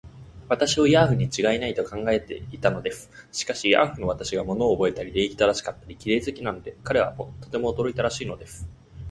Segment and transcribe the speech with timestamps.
[0.49, 3.11] 私をヤーフにちがいない、と考えていたのです。
[3.31, 8.67] しかし、ヤーフの私が物をおぼえたり、礼儀正しかったり、綺麗好きなので、彼はとても驚いたらしいのです。